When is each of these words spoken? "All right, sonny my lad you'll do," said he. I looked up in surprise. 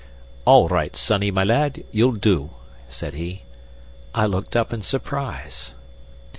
"All 0.45 0.67
right, 0.67 0.95
sonny 0.95 1.29
my 1.29 1.43
lad 1.43 1.83
you'll 1.91 2.13
do," 2.13 2.49
said 2.87 3.13
he. 3.13 3.43
I 4.15 4.25
looked 4.25 4.55
up 4.55 4.73
in 4.73 4.81
surprise. 4.81 5.73